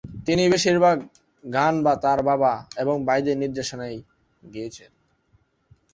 [0.25, 0.97] তিনি বেশিরভাগ
[1.43, 2.51] গান তার বাবা
[2.77, 3.97] এবং ভাইদের নির্দেশনায়
[4.43, 4.91] গেয়েছেন।